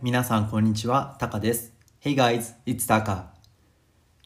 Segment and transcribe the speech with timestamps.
[0.00, 1.72] 皆さんこんにちは、タカです。
[2.00, 3.24] Hey guys, it's Taka.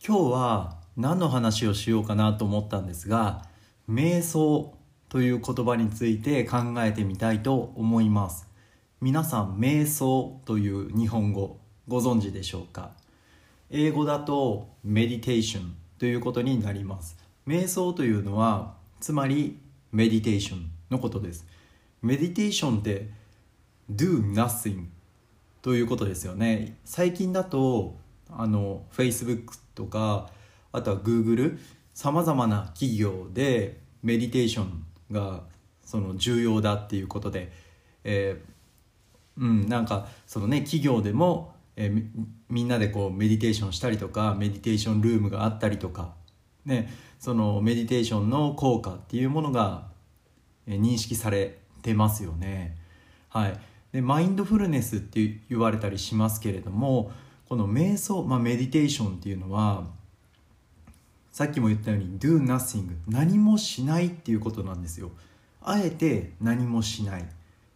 [0.06, 3.46] 今日は何の話をしようかなと思ったんですが、
[3.88, 4.74] 瞑想
[5.08, 8.46] という言葉について考えてみたいと思います。
[9.00, 11.58] 皆さん、瞑想という日本語
[11.88, 12.90] ご存知でしょうか？
[13.70, 17.16] 英語だとメディテーションということになります。
[17.46, 19.58] 瞑想というのは、つまり
[19.90, 21.46] メディテーションのことです。
[22.02, 23.08] メディテーションって
[23.90, 24.84] do nothing
[25.62, 26.76] ということですよね。
[26.84, 27.96] 最近だと
[28.28, 30.28] あの Facebook とか
[30.72, 31.58] あとは Google
[31.94, 35.42] さまざまな企業でメディテーションが
[35.84, 37.52] その重要だっていうことで、
[38.04, 42.06] えー、うんなんかそのね企業でも、えー、
[42.48, 46.14] みんなでこうメディテーションしたりとかメディテーションルームがあったりとか
[46.64, 49.86] ねそのメディテーションの効果っていうものが
[50.66, 52.76] 認識されてますよね。
[53.28, 53.60] はい。
[53.92, 57.12] でマインドフルネスって言われたりしますけれども
[57.48, 59.86] この瞑想、まあ、メディテーションっていうのは
[61.32, 65.10] さっきも言ったように do nothing 何もしないっていうことなんですよ。
[65.62, 67.24] あえて何もしない。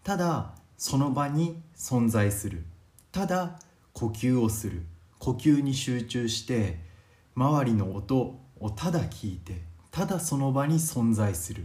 [0.05, 2.64] ただその場に存在する。
[3.12, 3.59] ただ
[3.94, 4.83] 呼吸をする。
[5.19, 6.78] 呼吸に集中して
[7.34, 11.64] 周りの音をただ聞いてただその場に存在する。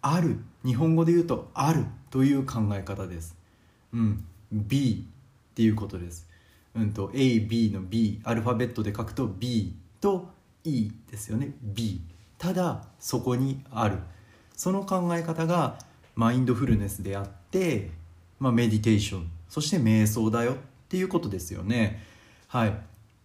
[0.00, 0.38] ある。
[0.64, 3.43] 日本語で言うとあるという考え方です。
[3.94, 5.06] うん、B
[5.52, 6.28] っていうことです。
[6.74, 10.28] うんと AB の B アルファベットで書くと B と
[10.64, 11.54] E ですよね。
[11.62, 12.00] B
[12.36, 13.98] ただそこにある。
[14.56, 15.78] その考え方が
[16.16, 17.90] マインドフルネスであって、
[18.38, 19.30] まあ、メディテーション。
[19.48, 20.56] そして瞑想だよっ
[20.88, 22.02] ていうことですよね。
[22.48, 22.76] はい。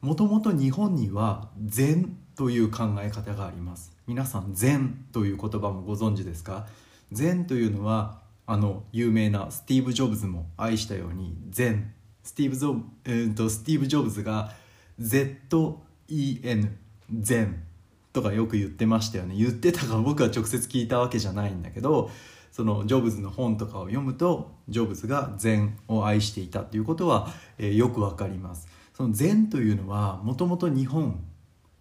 [0.02, 3.92] もともと日本には禅という考え方があります。
[4.08, 6.68] 皆さん禅という言葉もご存知ですか？
[7.12, 14.54] 禅というのはあの有名なスティーブ・ジョブズも愛したように禅スティーブ・ゾえーと、スティーブ・ジョブズが
[15.00, 16.72] ZEN
[17.14, 17.64] 禅
[18.12, 19.36] とかよく言ってましたよね。
[19.36, 22.10] 言ってたか僕は直接聞いたわけじゃないんだけど
[22.52, 27.28] そのジョブズの本とかを読むとジョブズが禅を愛していたということは、
[27.60, 28.68] えー、よくわかります。
[28.96, 31.24] その禅というのはもともと日本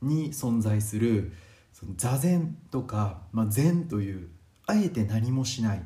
[0.03, 1.32] に存在する
[1.72, 4.28] その座禅とか、まあ、禅という
[4.66, 5.82] あえて何もしない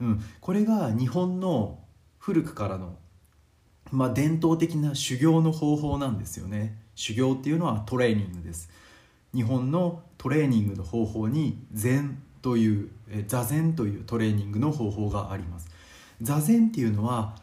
[0.00, 1.78] うん、これが日本の
[2.18, 2.96] 古くからの、
[3.90, 6.76] まあ、伝統的な修行の方法なんですよね。
[6.94, 8.70] 修行っていうのはトレーニングです。
[9.34, 12.90] 日本のトレーニングの方法に禅という
[13.26, 15.68] 座禅というトレーニングの方法があります。
[16.22, 17.36] 座禅っていうのは、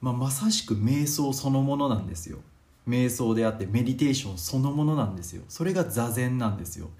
[0.00, 2.38] まあ、まさしく瞑想そのものなんですよ。
[2.88, 5.42] 瞑想であってメディテーションそのものなんですよ。
[5.48, 6.90] それが座禅なんですよ。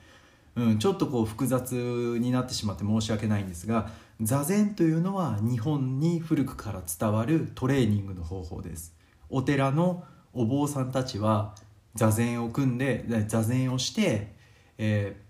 [0.54, 1.72] うん、ちょっとこう複雑
[2.18, 3.88] になってしまって申し訳ないんですが
[4.20, 8.94] 座禅というのは日本に古くから伝わるトレーニングの方法です。
[9.30, 10.04] お寺の
[10.34, 11.54] お坊さんたちは
[11.94, 14.34] 座禅を組んで座禅をして、
[14.78, 15.22] えー、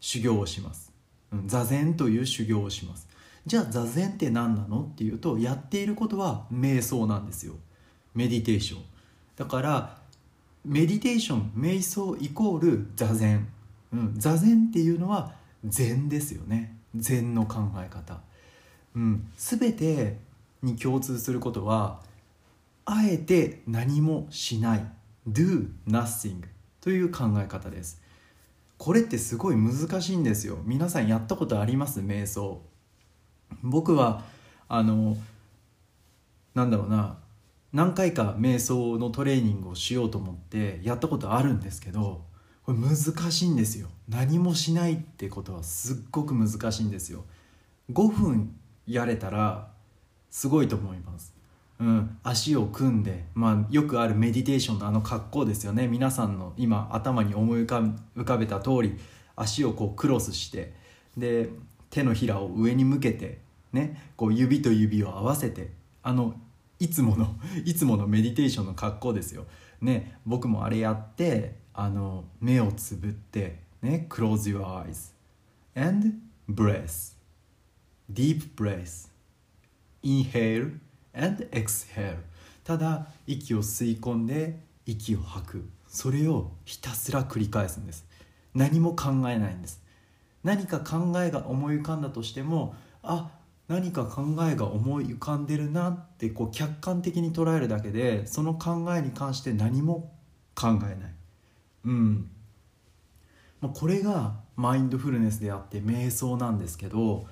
[0.00, 0.92] 修行をします、
[1.32, 3.08] うん、座禅という修行をします。
[3.46, 7.54] じゃあ座禅って何なのっていうとやっていることは瞑想なんですよ。
[8.14, 8.82] メディテーション。
[9.36, 9.98] だから
[10.64, 13.48] メディテーション瞑想イコール座禅。
[13.94, 15.32] うん、座禅っていうのは
[15.64, 16.76] 禅ですよね。
[16.96, 18.20] 禅の考え方、
[18.94, 20.18] うん、全て
[20.62, 22.00] に共通することは
[22.84, 24.84] あえて何もしない。
[25.26, 26.42] Do nothing
[26.80, 28.02] という考え方です。
[28.76, 30.58] これってすごい難しいんですよ。
[30.64, 32.00] 皆さんやったことあります？
[32.00, 32.60] 瞑想。
[33.62, 34.22] 僕は
[34.68, 35.16] あの
[36.54, 37.18] なんだろうな。
[37.72, 42.24] 何回か瞑想のトレーニングをしようと思ってやったことあるんですけど
[42.64, 42.96] これ難
[43.30, 43.88] しいんですよ。
[44.08, 47.24] 何もしないってことはすっごく難しいんですよ。
[47.92, 49.68] 5分やれたら
[50.30, 51.34] すごいと思います。
[51.78, 52.18] うん。
[52.22, 55.88] 足を組んでまあよくあるメディテーションのあの格好ですよね。
[55.88, 57.82] 皆さんの今頭に思い浮か
[58.16, 58.98] 浮かべた通り
[59.36, 60.72] 足をこうクロスして
[61.18, 61.50] で
[61.90, 63.40] 手のひらを上に向けて
[63.74, 64.12] ね。
[64.16, 65.70] こう指と指を合わせて
[66.02, 66.34] あの
[66.78, 67.36] いつもの
[67.66, 69.44] いつものメディテーションの格好ですよ。
[69.82, 70.18] ね。
[70.24, 75.12] 僕もあれやってあの目をつぶってね close your eyes
[75.74, 76.14] and
[76.48, 77.14] breath.
[78.12, 79.08] Deep breath.
[80.02, 80.78] Inhale
[81.12, 82.18] and exhale.
[82.62, 85.68] ただ息を吸い込んで息を吐く。
[85.88, 88.04] それをひたすら繰り返すんです。
[88.54, 89.82] 何も考えないんです。
[90.44, 93.30] 何か考えが思い浮かんだとしてもあ
[93.66, 100.12] 何か考えが思い浮かんでるなってこう客観的に捉えるだけでその考えに関して何も
[100.54, 101.14] 考えない。
[101.84, 102.30] うん。
[103.60, 107.26] まこれがマインドフルネスであって瞑想なんですけど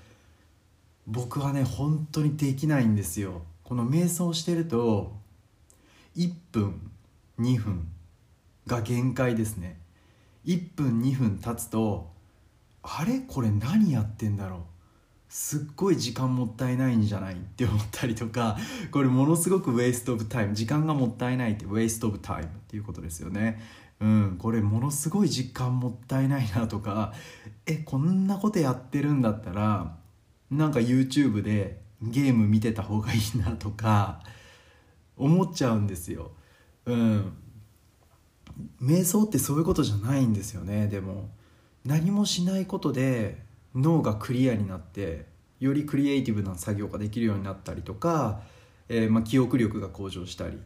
[1.07, 3.43] 僕はね本当にできないんですよ。
[3.65, 5.17] この瞑想してると
[6.17, 6.91] 1分
[7.41, 7.89] 2分
[8.67, 9.79] が限界ですね。
[10.45, 12.11] 1分2分経つと
[12.83, 13.21] あれ？
[13.21, 14.61] これ何やってんだろう？
[15.29, 17.35] すっごい時間もったいないんじゃない？
[17.35, 18.57] って思ったりとか
[18.91, 23.63] これものすごくウェイストオブタイム時間がもったいないってウェイストオブタイムっていうことですよね。
[24.03, 27.13] うんこれものすごい時間もったいないなとか
[27.67, 29.97] えこんなことやってるんだったら
[30.51, 34.21] なんか YouTube でゲーム見てた方がいいなとか
[35.17, 36.33] 思っちゃうんですよ。
[36.85, 37.33] うん。
[38.83, 41.31] 瞑想ってそういうことじゃないんですよねでも。
[41.85, 43.45] 何もしないことで
[43.75, 45.27] 脳がクリアになって
[45.61, 48.43] よりクリエイティブな作業ができるようになったりとか、
[48.89, 50.59] えー、まあ、記憶力が向上したり、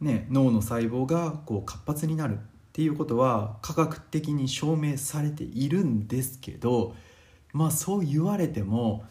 [0.00, 2.38] ね、脳の細胞がこう活発になる。
[2.72, 6.94] っていうことは科学的に証明されているんですけど
[7.52, 9.04] まあそう言われても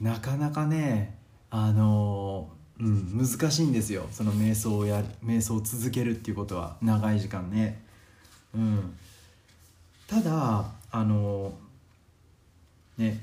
[0.00, 1.16] なかなかね
[1.48, 7.82] あのうん、難しいんですよその瞑想をや瞑想を続けるっていうことは長い時間ね。
[8.54, 8.96] うん、
[10.06, 11.52] ただあの
[12.96, 13.20] ね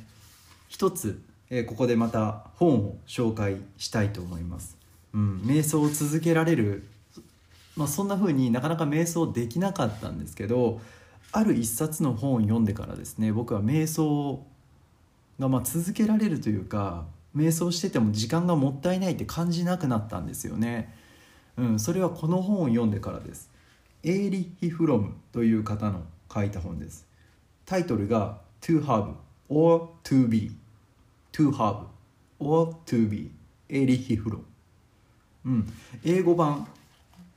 [0.67, 4.77] 一つ、え、ここでまた本を紹介したいと思います。
[5.13, 6.87] うん、瞑想を続けられる、
[7.77, 10.81] まあ、そんな風になかなか瞑想できなかったんですけど
[11.31, 14.43] ある一冊の本を読んでからですね僕は瞑想
[15.39, 20.91] がま続けられるというか瞑想してても時間がもったいないって感じなくなったんですよね。
[21.55, 23.51] うん、それはこの本を読んでからです。
[24.03, 26.03] エーリヒ・フロムという方の
[26.33, 27.05] 書いた本です。
[27.65, 29.13] タイトルが To Have
[29.49, 30.55] or To Be
[31.33, 31.83] To Have
[32.39, 33.31] or To Be
[33.69, 34.43] エーリヒ・フロム。
[35.45, 35.73] うん、
[36.03, 36.67] 英語版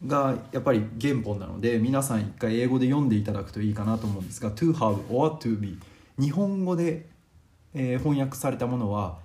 [0.06, 5.78] がやっぱり原本なので皆さん一回英語で読んでいただくといいかなと思うんですが To have or to be
[6.18, 7.06] 日本語で、
[7.74, 9.18] えー、翻訳されたものは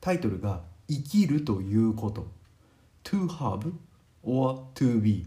[0.00, 2.26] タイトルが「生きるということ」
[3.04, 3.72] to have
[4.22, 5.26] or to be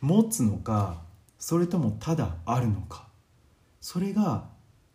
[0.00, 1.02] 持つのか
[1.38, 3.08] それともただあるのか。
[3.80, 4.48] それが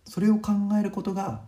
[0.06, 1.42] それを考えることが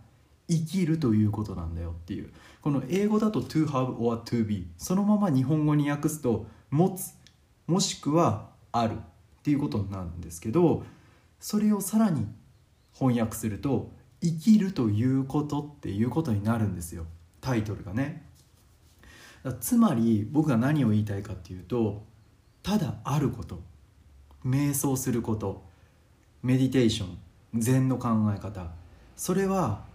[0.50, 2.32] 生きるということなんだよっていう。
[2.62, 7.17] この英語だと to have or to be そのまま日本語に訳すと持つ
[7.68, 9.00] もしくはあるっ
[9.44, 10.84] ていうことなんですけど
[11.40, 12.26] それをさらに
[12.98, 13.92] 翻訳すると
[14.22, 17.06] 生きるということっていうことになるんですよ。
[17.40, 18.26] タイトルがね。
[19.60, 22.04] つまり僕が何を言いたいかっていうと
[22.64, 23.62] ただあること
[24.46, 25.64] 瞑想すること
[26.44, 27.18] メディテーション
[27.62, 28.72] 禅の考え方
[29.16, 29.86] それは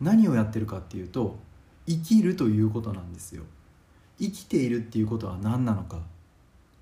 [0.00, 1.38] 何をやってるかっていうと
[1.86, 3.44] 生きるということなんですよ。
[4.20, 6.02] 生きているっていうことは何なのか。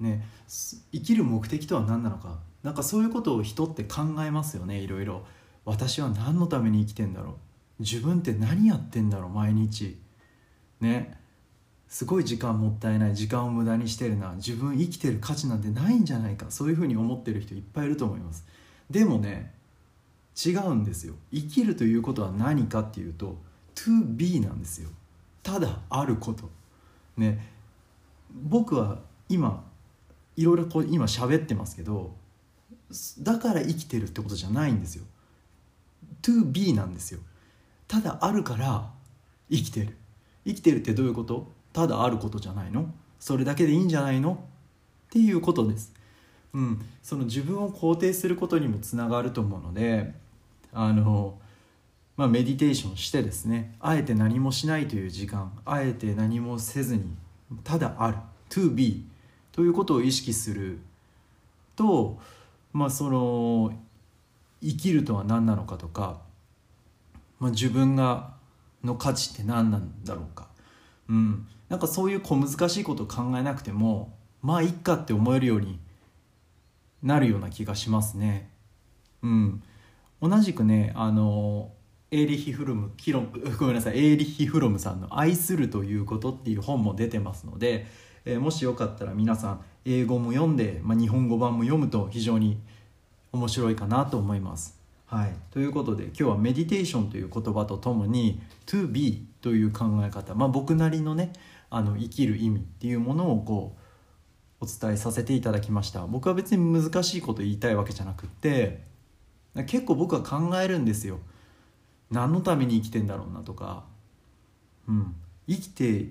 [0.01, 0.27] ね
[0.93, 2.39] 生きる目的とは何なのか。
[2.63, 5.25] なんかそういうことを人って考えますよねいろいろ。
[5.65, 7.33] 私は何のために生きてんだろ
[7.79, 7.83] う。
[7.83, 9.99] 自分って何やってんだろう毎日。
[10.81, 11.19] ね。
[11.89, 14.33] すごい時間もったいない時間を無駄にしてるな。
[14.35, 16.47] 自分生きてる価値なんてないんじゃないか。
[16.51, 18.45] そういうふうに思ってる人いっぱいいると思います。
[18.91, 19.55] でもね
[20.45, 21.15] 違うんですよ。
[21.33, 23.37] 生きるということは何かっていうと
[23.75, 24.91] to be なんですよ。
[25.43, 26.51] ただあること。
[27.17, 27.53] ね。
[28.35, 29.65] 僕は今
[30.37, 32.15] いろいろこう今喋ってますけど
[33.21, 35.05] だから生きてるってことじゃないんですよ。
[36.23, 37.21] to be なんですよ。
[37.89, 38.91] ただあるから
[39.51, 39.97] 生きてる。
[40.45, 41.53] 生きてるってどういうこと？
[41.73, 42.93] ただあることじゃないの？
[43.19, 44.45] それだけでいいんじゃないの？
[45.07, 45.93] っていうことです。
[46.55, 50.15] うん、その自分を肯定することにもつながると思うので
[50.73, 51.39] あの、
[52.17, 57.15] まあ、メディテーションしてですねあえて何もしないという時間あえて何もせずに
[57.63, 58.17] ただある。
[58.49, 59.05] to be
[59.57, 60.79] ということを意識する。
[61.75, 62.19] と、
[62.73, 63.73] まあ、その
[64.63, 66.21] 生きるとは何なのかとか、
[67.41, 68.35] まあ、自分が
[68.85, 70.49] の価値って何なんだろうか。
[71.09, 71.49] うん。
[71.69, 75.81] なんかそういう小難しいことを考えなくてもまあいっかって思えるように
[77.03, 78.51] なるような気がしますね。
[79.23, 79.63] うん。
[80.23, 81.73] 同じくねあの
[82.11, 83.23] エーリヒ・フロムヒロ
[83.59, 87.87] ごめんなさいエーリヒ・フロムさんの「愛するということ」っていう本も出てますので、
[88.27, 92.59] えー、もしよかったら皆さん英語も読んで、まあ、日本語版も読むと非常に
[93.33, 94.77] 面白いかなと思います。
[95.07, 101.33] はい、ということで今日はメディテーションという言葉とともに to be という考え方、まあ、僕なりのね
[101.71, 103.77] あの生きる意味っていうものをこ
[104.61, 106.05] うお伝えさせていただきました。
[106.07, 108.83] 僕は別に難しいこと言いたいわけじゃなくって
[109.67, 111.21] 結構僕は考えるんですよ。
[112.11, 113.85] 何のために生きてんだろうなとか、
[114.89, 115.15] うん、
[115.49, 116.11] 生きて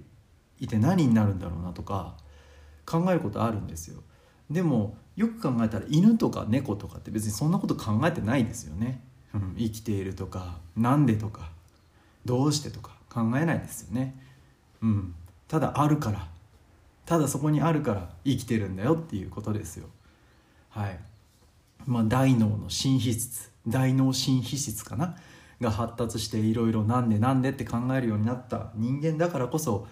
[0.59, 2.15] いて何になるんだろうなとか
[2.85, 4.01] 考えることあるんですよ。
[4.50, 9.01] でもよく考えたら犬とか猫とかって別にそんなこと考えてないですよね、
[9.33, 11.50] うん、生きているとかなんでとか
[12.25, 14.19] どうしてとか考えないですよね、
[14.83, 15.15] うん、
[15.47, 16.27] ただあるから
[17.05, 19.88] ただそこにあるから生きてるんだよっていうことですよ。
[20.69, 21.00] はい。
[21.85, 25.15] まあ大脳の新皮質大脳新皮質かな？
[25.62, 29.88] が発達していろいろなんでなんでって考えるようになった人間だからこそ、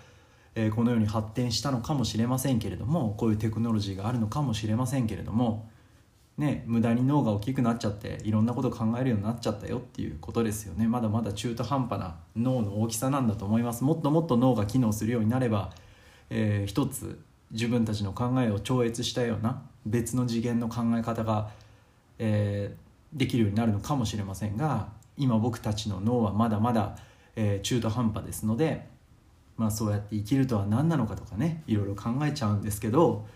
[0.55, 5.69] えー、このように発展したのかもしれませんけれどもこういうテクノロジーがあるのかもしれませんけれども
[6.38, 10.88] ね無駄に脳が大きくなっちゃっていろんなこと考えるようになっちゃったよっていうことですよね。
[10.88, 13.83] まだまだ中途半端な脳の大きさなんだと思います。
[13.83, 15.72] もっともっと脳が機能するようになれば、
[16.29, 17.19] えー、一つ
[17.51, 21.51] 自分たちの考えを超越したような別の次元の考え方が、
[22.17, 26.98] えー、できるようになるのかもしれませんが今僕たちの脳はまだまだ、
[27.36, 28.88] えー、中途半端ですので、
[29.57, 33.27] まあ、そうやって生きるとは何なのかとかねいろいろ考えちゃうんですけど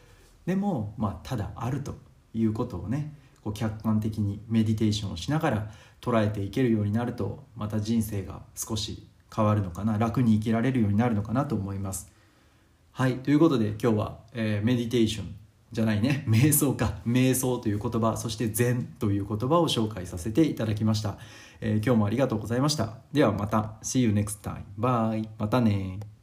[0.45, 1.95] でも、まあ、ただあると
[2.33, 5.71] いうことをねこう客観的にメディテーションをしながら
[6.01, 12.12] 捉えていけるようになるとまた人生が少し変わるのかな楽に生きられるようになるのかなと思います。
[12.91, 15.36] はいということで今日は、えー、メディテーション
[15.71, 16.25] じゃないね。
[16.29, 17.00] 瞑想か。
[17.05, 21.17] 瞑想という言葉そして禅という言葉を紹介させていただきました、
[21.62, 23.00] えー、今日もありがとうございました。
[23.12, 23.75] ではまた。
[23.81, 26.16] See you next time bye またね